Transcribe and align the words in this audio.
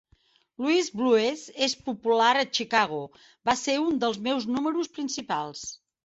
Louis 0.67 0.87
Blues 0.99 1.41
és 1.65 1.73
popular 1.89 2.29
a 2.39 2.45
Chicago; 2.59 3.01
va 3.49 3.55
ser 3.59 3.75
un 3.89 3.99
dels 4.05 4.17
meus 4.29 4.47
números 4.55 4.89
principals. 4.97 5.63